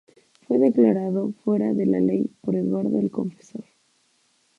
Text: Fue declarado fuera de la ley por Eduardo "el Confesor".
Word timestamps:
Fue 0.47 0.57
declarado 0.57 1.31
fuera 1.45 1.75
de 1.75 1.85
la 1.85 1.99
ley 1.99 2.25
por 2.41 2.55
Eduardo 2.55 2.97
"el 2.97 3.11
Confesor". 3.11 3.65